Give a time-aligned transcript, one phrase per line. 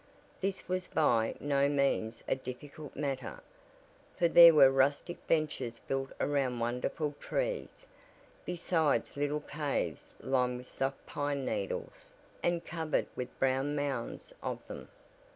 [0.39, 3.39] This was by no means a difficult matter,
[4.17, 7.85] for there were rustic benches built around wonderful trees,
[8.43, 14.89] besides little caves lined with soft pine needles and covered with brown mounds of them.